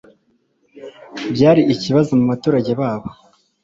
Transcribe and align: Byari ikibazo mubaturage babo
Byari 1.33 1.61
ikibazo 1.73 2.09
mubaturage 2.19 2.71
babo 2.79 3.09